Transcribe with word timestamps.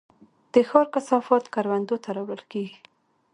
د 0.53 0.55
ښار 0.69 0.87
کثافات 0.93 1.43
کروندو 1.53 1.95
ته 2.03 2.09
راوړل 2.15 2.41
کیږي؟ 2.51 2.77